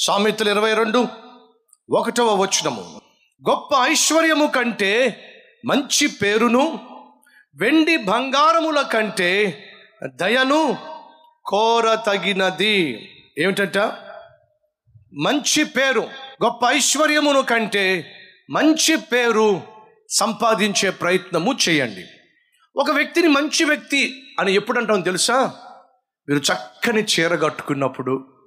సామెతలు 0.00 0.50
ఇరవై 0.50 0.74
రెండు 0.74 1.08
ఒకటవ 1.90 2.42
వచనము. 2.42 3.00
గొప్ప 3.48 3.74
ఐశ్వర్యము 3.82 4.46
కంటే 4.46 5.20
మంచి 5.64 6.06
పేరును 6.06 6.80
వెండి 7.54 7.96
బంగారముల 7.96 8.82
కంటే 8.82 9.64
దయను 10.04 10.76
కోరతగినది. 11.46 13.08
ఏమిటంట? 13.38 13.78
మంచి 15.14 15.64
పేరు 15.64 16.00
గొప్ప 16.44 16.66
ఐశ్వర్యమును 16.68 17.42
కంటే 17.42 18.14
మంచి 18.50 18.96
పేరు 18.96 19.60
సంపాదించే 20.08 20.90
ప్రయత్నము 20.90 21.56
చేయండి. 21.68 22.04
ఒక 22.76 22.90
వ్యక్తిని 22.90 23.28
మంచి 23.28 23.64
వ్యక్తి 23.64 24.22
అని 24.40 24.54
ఎప్పుడు 24.54 24.78
అంటాం 24.78 25.00
తెలుసా? 25.00 25.54
మీరు 26.28 26.38
చక్కని 26.38 27.02
చీర 27.02 27.34
కట్టుకున్నప్పుడు 27.34 28.39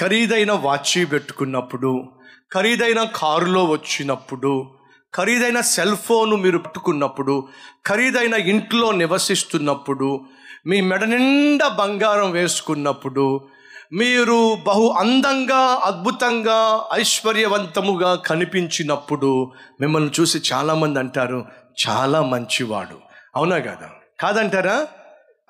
ఖరీదైన 0.00 0.52
వాచి 0.52 1.04
పెట్టుకున్నప్పుడు 1.04 2.04
ఖరీదైన 2.52 3.08
కారులో 3.16 3.64
వచ్చినప్పుడు 3.64 4.66
ఖరీదైన 5.14 5.60
సెల్ 5.60 5.96
ఫోను 5.96 6.36
మీరు 6.36 6.58
పెట్టుకున్నప్పుడు 6.58 7.48
ఖరీదైన 7.86 8.34
ఇంట్లో 8.34 8.92
నివసిస్తున్నప్పుడు 8.92 10.20
మీ 10.66 10.80
మెడ 10.80 11.04
నిండా 11.04 11.68
బంగారం 11.68 12.30
వేసుకున్నప్పుడు 12.30 13.40
మీరు 13.92 14.58
బహు 14.66 14.94
అందంగా 14.98 15.80
అద్భుతంగా 15.84 16.84
ఐశ్వర్యవంతముగా 16.92 18.14
కనిపించినప్పుడు 18.14 19.52
మిమ్మల్ని 19.80 20.10
చూసి 20.20 20.42
చాలామంది 20.52 20.98
అంటారు 20.98 21.44
చాలా 21.88 22.22
మంచివాడు. 22.22 22.98
అవునా 23.36 23.58
కదా? 23.58 23.90
కాదంటారా? 24.20 24.86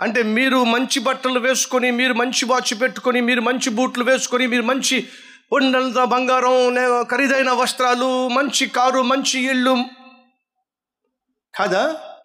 అంటే 0.00 0.22
మీరు 0.22 0.64
మంచి 0.64 1.00
బట్టలు 1.00 1.38
వేసుకొని 1.38 1.90
మీరు 1.90 2.12
మంచి 2.12 2.44
వాచ్ 2.44 2.80
పెట్టుకొని 2.80 3.20
మీరు 3.20 3.40
మంచి 3.40 3.70
బూట్లు 3.70 4.04
వేసుకొని 4.04 4.46
మీరు 4.46 4.62
మంచి 4.62 5.08
ఉండలతో 5.52 6.04
బంగారం 6.04 6.76
ఖరీదైన 7.04 7.50
వస్త్రాలు 7.50 8.28
మంచి 8.28 8.66
కారు 8.66 9.02
మంచి 9.02 9.38
ఇల్లు. 9.46 9.74
కదా? 11.54 11.82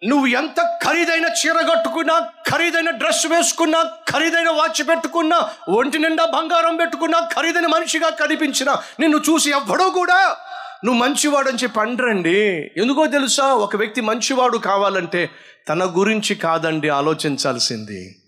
నువ్వు 0.08 0.26
ఎంత 0.26 0.60
ఖరీదైన 0.82 1.26
చీర 1.40 1.58
కట్టుకున్నా 1.62 2.14
ఖరీదైన 2.48 2.90
డ్రెస్ 2.90 3.26
వేసుకున్నా 3.26 3.78
ఖరీదైన 4.08 4.48
వాచ్ 4.48 4.88
పెట్టుకున్నా 4.88 5.38
ఒంటి 5.68 5.98
నిండా 5.98 6.24
బంగారం 6.26 6.76
పెట్టుకున్నా 6.76 7.20
ఖరీదైన 7.34 7.66
మనిషిగా 7.66 8.10
కనిపించిన 8.10 8.70
నిన్ను 9.00 9.18
చూసి 9.18 9.50
ఎవ్వడో 9.50 9.90
కూడా 9.90 10.18
నువ్వు 10.84 11.02
మంచివాడు 11.02 11.48
అని 11.48 11.58
చెప్పి 11.58 11.80
అండ్రండి 11.80 12.40
ఎందుకో 12.76 13.06
తెలుసా? 13.06 13.44
ఒక 13.44 13.76
వ్యక్తి 13.76 14.00
మంచివాడు 14.00 14.58
కావాలంటే 14.58 15.30
తన 15.68 15.92
గురించి 15.96 16.34
కాదండి 16.34 16.88
ఆలోచించాల్సింది. 16.88 18.22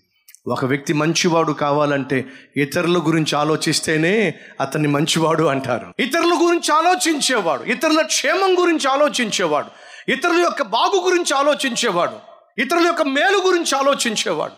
ఒక 0.47 0.65
వ్యక్తి 0.65 0.93
మంచివాడు 0.93 1.51
కావాలంటే 1.51 2.25
ఇతరుల 2.57 2.97
గురించి 2.97 3.35
ఆలోచిస్తేనే 3.35 4.33
అతన్ని 4.61 4.87
మంచివాడు 4.87 5.43
అంటారు. 5.43 5.93
ఇతరుల 5.99 6.33
గురించి 6.43 6.75
ఆలోచించేవాడు 6.75 7.63
ఇతరుల 7.63 8.01
క్షేమం 8.01 8.63
గురించి 8.63 8.87
ఆలోచించేవాడు 8.87 9.67
ఇతరుల 10.11 10.41
యొక్క 10.41 10.61
బాగు 10.61 11.01
గురించి 11.05 11.37
ఆలోచించేవాడు 11.37 12.17
ఇతరుల 12.61 12.85
యొక్క 12.85 13.01
మేలు 13.01 13.37
గురించి 13.45 13.77
ఆలోచించేవాడు. 13.77 14.53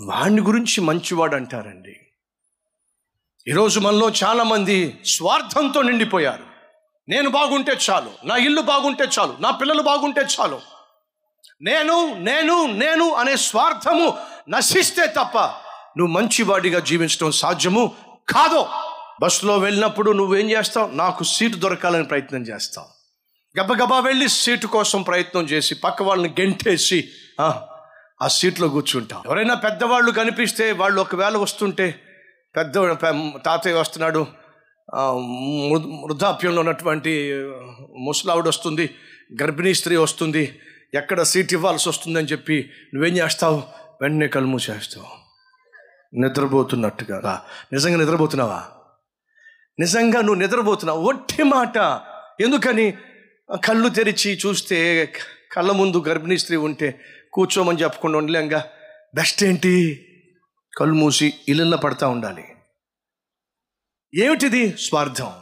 వాడిని 0.00 0.40
గురించి 0.40 0.80
మంచివాడు 0.80 1.36
అంటారండి. 1.36 1.96
ఈరోజు 3.48 3.80
మనలో 3.80 4.12
చాలామంది 4.24 4.96
స్వార్థంతో 5.06 5.82
నిండిపోయారు. 5.82 6.47
నేను 7.08 7.30
బాగుంటే 7.30 7.72
చాలు. 7.86 8.10
నా 8.24 8.36
ఇల్లు 8.36 8.60
బాగుంటే 8.62 9.04
చాలు. 9.18 9.36
నా 9.40 9.50
పిల్లలు 9.50 9.82
బాగుంటే 9.82 10.20
చాలు. 10.20 10.58
నేను 11.62 11.94
నేను 12.18 12.66
నేను 12.74 13.14
అనే 13.14 13.36
స్వార్థము 13.36 14.06
నశిస్తే 14.48 15.06
తప్ప 15.06 15.36
నువ్వు 15.98 16.06
మంచివాడిగా 16.06 16.80
జీవించడం 16.80 17.32
సాధ్యము 17.32 17.96
కాదు. 18.28 18.60
బస్సులో 19.20 19.56
వెళ్ళినప్పుడు 19.56 20.10
నువ్వేం 20.10 20.50
చేస్తావు? 20.50 20.88
నాకు 20.92 21.24
సీటు 21.24 21.56
దొరకాలని 21.56 22.04
ప్రయత్నం 22.04 22.42
చేస్తావు. 22.42 22.88
గబగబా 23.54 23.98
వెళ్ళి 23.98 24.28
సీటు 24.28 24.66
కోసం 24.66 25.02
ప్రయత్నం 25.02 25.44
చేసి 25.44 25.74
పక్క 25.74 26.02
వాళ్ళని 26.02 26.34
గెంటేసి 26.40 26.98
ఆ, 27.40 28.28
సీట్లో 28.28 28.68
కూర్చుంటాం 28.68 29.22
ఎవరైనా 29.26 29.54
పెద్దవాళ్ళు 29.54 30.10
కనిపిస్తే 30.10 30.72
వాళ్ళు 30.72 31.00
ఒకవేళ 31.00 31.36
వస్తుంటే 31.36 31.86
పెద్ద 32.56 32.74
తాతయ్య 33.46 33.76
వస్తున్నాడు. 33.76 34.26
వృద్ధాప్యంలో 34.94 36.60
ఉన్నటువంటి 36.60 37.32
ముసలావిడ 37.98 38.48
వస్తుంది 38.48 38.94
గర్భిణీ 39.42 39.74
స్త్రీ 39.74 39.96
వస్తుంది 39.96 40.60
ఎక్కడ 40.94 41.22
సీట్ 41.22 41.52
ఇవ్వాల్సి 41.52 41.88
వస్తుందని 41.88 42.26
చెప్పి 42.26 42.70
నువ్వేం 42.94 43.16
చేస్తావు? 43.16 43.62
వెంటనే 44.02 44.28
కళ్ళు 44.28 44.48
మూసేస్తావు. 44.48 45.06
నిద్రపోతున్నట్టుగా. 46.20 47.44
నిజంగా 47.72 47.96
నిద్రపోతున్నావా? 47.96 48.64
నిజంగా 49.80 50.20
నువ్వు 50.20 50.34
నిద్రపోతున్నావు. 50.34 51.08
ఒట్టి 51.08 51.42
మాట. 51.42 52.00
ఎందుకని? 52.40 52.94
కళ్ళు 53.64 53.88
తెరిచి 53.88 54.38
చూస్తే 54.46 55.12
కళ్ళ 55.52 55.72
ముందు 55.72 56.04
గర్భిణీ 56.08 56.38
స్త్రీ 56.38 56.56
ఉంటే 56.56 57.00
కూర్చోమని 57.32 57.78
చెప్పకుండా 57.78 58.18
ఉండలేంగా. 58.18 58.64
బెస్ట్ 59.14 59.44
ఏంటి? 59.44 60.04
కళ్ళు 60.78 60.94
మూసి 60.94 61.34
ఇళ్ళల్లో 61.48 61.76
పడతా 61.76 62.08
ఉండాలి. 62.08 62.44
ఏమిటిది 64.14 64.76
స్వార్థం? 64.78 65.32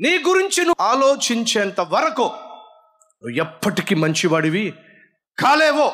నీ 0.00 0.18
గురించి 0.18 0.60
నువ్వు 0.60 0.82
ఆలోచించేంత 0.82 1.80
వరకు 1.80 2.26
నువ్వు 3.22 3.36
ఎప్పటికీ 3.40 3.94
మంచివాడివి 3.94 4.72
కాలేవో 5.38 5.86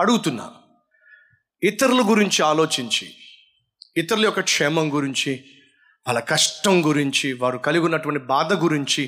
అడుగుతున్నా 0.00 0.46
ఇతరుల 1.62 2.10
గురించి 2.10 2.42
ఆలోచించి 2.42 3.06
ఇతరుల 3.96 4.24
యొక్క 4.24 4.40
క్షేమం 4.40 4.94
గురించి 4.94 5.32
వాళ్ళ 6.06 6.20
కష్టం 6.20 6.88
గురించి 6.88 7.32
వారు 7.32 7.58
కలిగి 7.58 7.84
ఉన్నటువంటి 7.84 8.18
బాధ 8.26 8.52
గురించి 8.54 9.02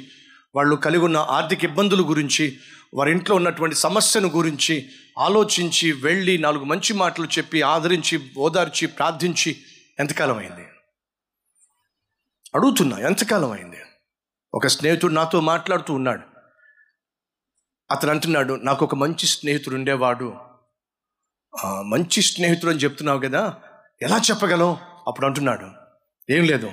వాళ్ళు 0.54 0.76
కలిగి 0.76 1.04
ఉన్న 1.04 1.16
ఆర్థిక 1.16 1.64
ఇబ్బందుల 1.64 2.00
గురించి 2.02 2.58
వారి 2.94 3.10
ఇంట్లో 3.10 3.36
ఉన్నటువంటి 3.36 3.76
సమస్యను 3.76 4.28
గురించి 4.28 4.74
ఆలోచించి 5.18 5.92
వెళ్ళి 5.92 6.38
నాలుగు 6.38 6.64
మంచి 6.64 6.92
మాటలు 6.92 7.26
చెప్పి 7.26 7.62
ఆదరించి 7.62 8.16
ఓదార్చి 8.36 8.86
ప్రార్థించి 8.86 9.50
ఎంతకాలం 10.02 10.38
అయింది 10.38 10.68
అడుగుతున్నా 12.54 12.98
ఎంతకాలం 12.98 13.50
అయింది 13.50 13.76
ఒక 14.54 14.66
స్నేహితుడు 14.66 15.12
నాతో 15.12 15.40
మాట్లాడుతూ 15.40 15.94
ఉన్నాడు. 15.94 16.22
అతను 17.90 18.10
అంటున్నాడు 18.10 18.54
నాకు 18.54 18.84
ఒక 18.84 18.94
మంచి 18.94 19.26
స్నేహితుడు 19.26 19.74
ఉండేవాడు. 19.74 20.34
మంచి 21.64 22.22
స్నేహితుడు 22.22 22.70
అని 22.70 22.80
చెప్తున్నావు 22.80 23.18
కదా 23.18 23.58
ఎలా 24.02 24.16
చెప్పగలవు? 24.16 24.78
అప్పుడు 25.06 25.26
అంటున్నాడు. 25.26 25.70
ఏం 26.32 26.44
లేదు. 26.44 26.72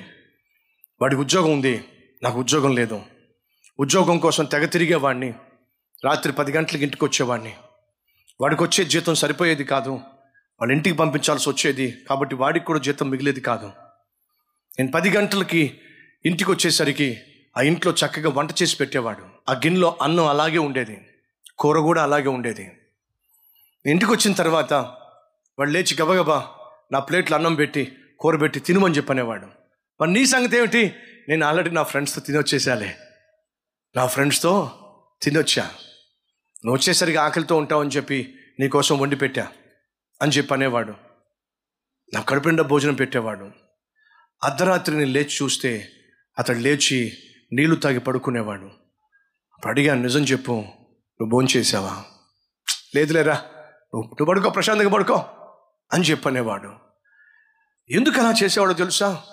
వాడికి 1.02 1.22
ఉద్యోగం 1.22 1.52
ఉంది. 1.52 1.88
నాకు 2.24 2.40
ఉద్యోగం 2.40 2.76
లేదు. 2.76 3.02
ఉద్యోగం 3.80 4.20
కోసం 4.20 4.46
తెగ 4.46 4.66
తిరిగేవాడిని. 4.66 5.34
రాత్రి 6.06 6.34
పది 6.34 6.52
గంటలకు 6.52 6.84
ఇంటికి 6.84 7.06
వచ్చేవాడిని 7.06 7.56
వాడికి 8.42 8.64
వచ్చే 8.64 8.86
జీతం 8.86 9.16
సరిపోయేది 9.16 9.64
కాదు. 9.64 10.00
వాళ్ళ 10.62 10.74
ఇంటికి 10.74 10.96
పంపించాల్సి 10.96 11.50
వచ్చేది. 11.50 11.98
కాబట్టి 12.10 12.36
వాడికి 12.36 12.66
కూడా 12.66 12.80
జీతం 12.80 13.10
మిగిలేది 13.10 13.42
కాదు. 13.42 13.72
నేను 14.80 14.92
పది 14.92 15.10
గంటలకి 15.10 15.80
ఇంటికి 16.26 16.52
వచ్చేసరికి 16.52 17.22
ఆ 17.58 17.62
ఇంట్లో 17.62 17.92
చక్కగా 17.92 18.30
వంట 18.30 18.50
చేసి 18.62 18.78
పెట్టేవాడు. 18.78 19.24
ఆ 19.50 19.54
గిన్నెలో 19.54 19.98
అన్నం 20.02 20.28
అలాగే 20.28 20.58
ఉండేది. 20.58 21.08
కూర 21.60 21.80
కూడా 21.80 22.04
అలాగే 22.04 22.28
ఉండేది. 22.28 22.72
ఇంటికి 23.86 24.12
వచ్చిన 24.12 24.34
తర్వాత 24.34 24.74
వాడు 25.60 25.70
లేచి 25.70 25.98
గబగబా 26.02 26.48
నా 26.92 27.00
ప్లేట్లో 27.00 27.36
అన్నం 27.36 27.56
పెట్టి 27.56 27.92
కూర 28.20 28.36
పెట్టి 28.36 28.60
తినమని 28.60 28.98
చెప్పనేవాడు. 28.98 29.48
మరి 30.02 30.14
నీ 30.14 30.26
సంగతి 30.26 30.58
ఏమిటి? 30.58 30.96
నేను 31.30 31.46
ఆల్రెడీ 31.46 31.70
నా 31.70 31.84
ఫ్రెండ్స్తో 31.84 32.22
తినొచ్చేసాలే 32.22 32.98
నా 33.96 34.06
ఫ్రెండ్స్తో 34.06 34.72
తినొచ్చా? 35.22 35.64
నువ్వు 36.66 36.74
వచ్చేసరికి 36.74 37.18
ఆకలితో 37.18 37.58
ఉంటావని 37.58 37.90
చెప్పి 37.90 38.36
నీకోసం 38.60 38.98
వండి 39.00 39.16
పెట్టా. 39.16 39.48
అని 40.22 40.32
చెప్పి 40.32 40.54
అనేవాడు. 40.54 40.94
నా 42.14 42.22
కడుపుండా 42.22 42.64
భోజనం 42.64 42.94
పెట్టేవాడు. 42.94 43.52
అర్ధరాత్రిని 44.44 45.06
లేచి 45.06 45.30
చూస్తే 45.42 45.90
అతడు 46.40 46.58
లేచి 46.58 47.18
నీళ్ళు 47.54 47.76
తాగి 47.76 48.00
పడుకునేవాడు. 48.00 48.66
అప్పుడు 49.54 49.70
అడిగాను 49.70 50.02
నిజం 50.02 50.22
చెప్పు 50.22 50.52
నువ్వు 50.52 51.30
భోంచేసావా 51.30 52.04
లేదులేరా 52.96 53.34
నువ్వు 53.94 54.02
నువ్వు 54.02 54.26
పడుకో 54.26 54.50
ప్రశాంతంగా 54.50 54.90
పడుకో 54.90 55.26
అని 55.94 56.04
చెప్పనేవాడు 56.04 56.72
ఎందుకు 57.90 58.22
అలా 58.22 58.34
చేసేవాడు 58.44 58.74
తెలుసా? 58.74 59.24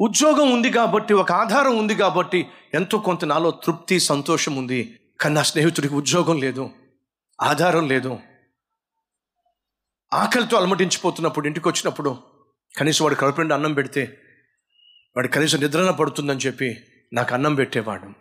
ఉద్యోగం 0.00 0.52
ఉంది 0.52 0.70
కాబట్టి 0.70 1.14
ఒక 1.14 1.32
ఆధారం 1.32 1.78
ఉంది 1.78 1.94
కాబట్టి 1.94 2.46
ఎంతో 2.74 2.98
కొంత 2.98 3.24
నాలో 3.24 3.50
తృప్తి 3.50 4.00
సంతోషం 4.00 4.56
ఉంది. 4.56 5.00
కానీ 5.20 5.34
నా 5.34 5.42
స్నేహితుడికి 5.42 5.94
ఉద్యోగం 5.94 6.40
లేదు 6.40 6.70
ఆధారం 7.42 7.88
లేదు. 7.88 8.18
ఆకలితో 10.12 10.56
అలమటించిపోతున్నప్పుడు 10.56 11.46
ఇంటికి 11.46 11.68
వచ్చినప్పుడు 11.68 12.22
కనీసం 12.78 13.04
వాడు 13.04 13.14
కడుపు 13.14 13.40
నిండా 13.40 13.54
అన్నం 13.54 13.74
పెడితే 13.74 14.20
వాడు 15.16 15.28
కనీసం 15.28 15.60
నిద్రన 15.60 15.90
పడుతుందని 15.90 16.38
చెప్పి 16.38 16.80
నాకు 17.12 17.34
అన్నం 17.34 17.54
పెట్టేవాడు. 17.54 18.12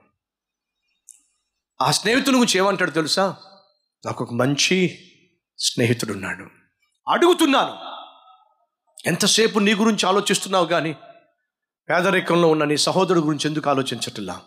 ఆ 1.82 1.92
స్నేహితుని 1.92 2.38
గురించి 2.38 2.58
ఏమంటాడు 2.58 2.92
తెలుసా? 2.92 3.36
నాకు 4.06 4.24
ఒక 4.24 4.34
మంచి 4.34 5.06
స్నేహితుడు 5.60 6.14
ఉన్నాడు 6.14 6.48
అడుగుతున్నాను 7.10 7.78
ఎంతసేపు 9.06 9.60
నీ 9.60 9.74
గురించి 9.74 10.08
ఆలోచిస్తున్నావు 10.08 10.66
కానీ 10.66 10.96
పేదరికంలో 11.90 12.48
ఉన్న 12.48 12.64
నీ 12.64 12.78
సహోదరుడు 12.78 13.20
గురించి 13.20 13.48
ఎందుకు 13.48 13.70
ఆలోచించట్లా? 13.70 14.42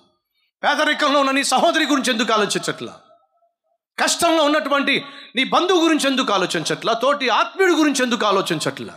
పేదరికంలో 0.65 1.21
ఉన్న 1.21 1.31
నీ 1.31 1.45
సహోదరి 1.45 1.87
గురించి 1.87 2.13
ఎందుకు 2.13 2.33
ఆలోచించట్లా? 2.33 3.01
కష్టంలో 4.03 4.45
ఉన్నటువంటి 4.45 5.05
నీ 5.37 5.45
బంధువు 5.45 5.81
గురించి 5.83 6.07
ఎందుకు 6.07 6.33
ఆలోచించట్లా? 6.33 6.93
తోటి 6.93 7.29
ఆత్మీయుడి 7.29 7.75
గురించి 7.75 8.03
ఎందుకు 8.03 8.27
ఆలోచించట్లా? 8.27 8.95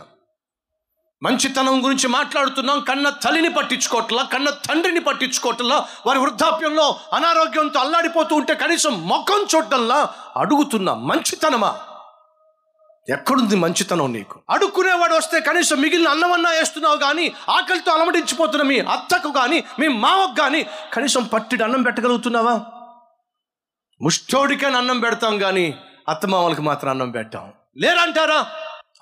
మంచితనం 1.22 1.84
గురించి 1.84 2.08
మాట్లాడుతున్నాం 2.08 2.80
కన్న 2.80 3.08
తల్లిని 3.08 3.50
పట్టించుకోవట్లా 3.50 4.22
కన్న 4.22 4.50
తండ్రిని 4.50 5.00
పట్టించుకోవట్లా 5.00 5.86
వారి 6.06 6.18
వృద్ధాప్యంలో 6.18 7.00
అనారోగ్యంతో 7.12 7.80
అల్లాడిపోతూ 7.80 8.36
ఉంటే 8.36 8.54
కనీసం 8.54 9.08
ముఖం 9.08 9.46
చూడటంలా 9.54 10.14
అడుగుతున్నా. 10.36 10.94
మంచితనమా? 10.94 11.80
ఎక్కడుంది 13.08 13.56
మంచితనం 13.56 14.12
నీకు? 14.12 14.40
అడుక్కునేవాడు 14.50 15.14
వస్తే 15.14 15.40
కనీసం 15.40 15.80
మిగిలిన 15.80 16.08
అన్నమన్నా 16.08 16.50
వేస్తున్నావు 16.50 16.96
కానీ 16.96 17.32
ఆకలితో 17.48 17.92
అలమటించిపోతున్న 17.92 18.62
మీ 18.62 18.78
అత్తకు 18.80 19.30
కానీ 19.30 19.64
మీ 19.78 19.88
మావకు 19.88 20.34
కానీ 20.40 20.66
కనీసం 20.92 21.24
పట్టిడి 21.24 21.64
అన్నం 21.64 21.82
పెట్టగలుగుతున్నావా? 21.82 22.60
ముష్టోడికని 24.02 24.76
అన్నం 24.76 25.00
పెడతాం 25.00 25.38
కానీ 25.38 25.74
అత్తమామలకు 26.08 26.62
మాత్రం 26.62 26.90
అన్నం 26.90 27.10
పెట్టాం. 27.10 27.52
లేరంటారా? 27.76 28.46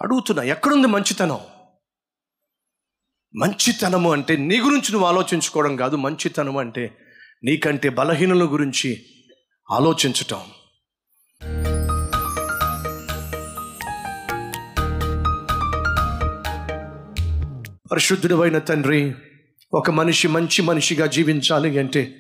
అడుగుతున్నా 0.03 0.43
ఎక్కడుంది 0.43 0.87
మంచితనం? 0.87 1.41
మంచితనము 3.37 4.13
అంటే 4.13 4.37
నీ 4.37 4.61
గురించి 4.61 4.93
నువ్వు 4.93 5.09
ఆలోచించుకోవడం 5.09 5.77
కాదు 5.77 5.97
మంచితనం 5.97 6.57
అంటే 6.57 6.97
నీకంటే 7.45 7.89
బలహీనుల 7.89 8.53
గురించి 8.53 9.07
ఆలోచించటం. 9.71 10.41
పరిశుద్ధుడైన 17.93 18.59
తండ్రి 18.59 19.15
ఒక 19.75 19.91
మనిషి 19.91 20.29
మంచి 20.29 20.63
మనిషిగా 20.63 21.07
జీవించాలి 21.07 21.79
అంటే 21.79 22.17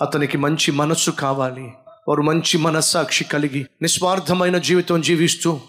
అతనికి 0.00 0.38
మంచి 0.38 0.70
మనస్సు 0.70 1.10
కావాలి. 1.10 1.72
వారు 2.08 2.22
మంచి 2.22 2.58
మనస్సాక్షి 2.58 3.24
కలిగి 3.24 3.66
నిస్వార్థమైన 3.82 4.58
జీవితం 4.58 5.00
జీవిస్తూ 5.00 5.60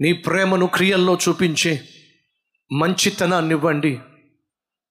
నీ 0.00 0.12
ప్రేమను 0.12 0.66
క్రియల్లో 0.66 1.18
చూపించే 1.28 1.88
మంచితనాన్ని 2.72 3.54
ఇవ్వండి 3.54 3.98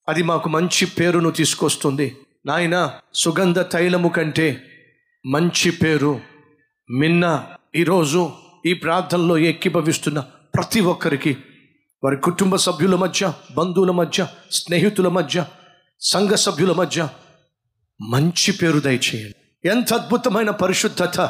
అది 0.08 0.24
మాకు 0.24 0.50
మంచి 0.50 0.86
పేరును 0.86 1.32
తీసుకొస్తుంది. 1.32 2.18
నాయన 2.46 2.92
సుగంధ 3.14 3.60
తైలము 3.60 4.10
కంటే 4.10 4.62
మంచి 5.26 5.72
పేరు 5.72 6.22
మిన్న 6.90 7.48
ఈరోజు 7.76 8.32
ఈ 8.66 8.74
ప్రార్థనలో 8.74 9.38
ఎక్కిభవిస్తున్న 9.38 10.20
ప్రతి 10.56 10.80
ఒక్కరికి 10.80 11.38
వారి 12.04 12.18
కుటుంబ 12.18 12.56
సభ్యుల 12.56 12.96
మధ్య 12.96 13.34
బంధువుల 13.56 13.92
మధ్య 13.92 14.28
స్నేహితుల 14.52 15.08
మధ్య 15.08 15.46
సంఘ 16.02 16.32
సభ్యుల 16.32 16.72
మధ్య 16.72 17.10
మంచి 18.02 18.52
పేరు 18.52 18.80
దయచేయండి. 18.80 19.45
ఎంత 19.66 19.94
అద్భుతమైన 19.94 20.50
పరిశుద్ధత 20.50 21.22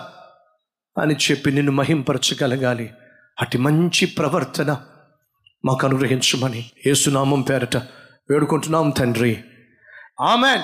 అని 1.01 1.15
చెప్పి 1.15 1.51
నిన్ను 1.51 1.71
మహింపరచగలగాలి. 1.71 2.93
అటు 3.41 3.57
మంచి 3.57 4.05
ప్రవర్తన 4.05 4.81
మాకు 5.65 5.87
అనుగ్రహించమని 5.87 6.71
ఏసునామం 6.85 7.41
పేరట 7.41 7.77
వేడుకుంటున్నాం 8.29 8.89
తండ్రి. 8.89 9.43
ఆమెన్. 10.21 10.61